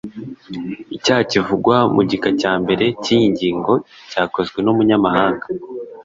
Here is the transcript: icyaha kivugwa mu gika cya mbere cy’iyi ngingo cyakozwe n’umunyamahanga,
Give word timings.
icyaha 0.95 1.21
kivugwa 1.31 1.75
mu 1.95 2.01
gika 2.09 2.29
cya 2.41 2.53
mbere 2.61 2.85
cy’iyi 3.03 3.27
ngingo 3.33 3.73
cyakozwe 4.11 4.57
n’umunyamahanga, 4.61 5.45